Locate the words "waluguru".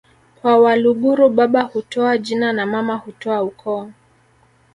0.59-1.29